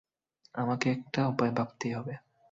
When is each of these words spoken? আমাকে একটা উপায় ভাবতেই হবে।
আমাকে 0.55 0.87
একটা 0.91 1.21
উপায় 1.27 1.51
ভাবতেই 1.51 1.93
হবে। 1.93 2.13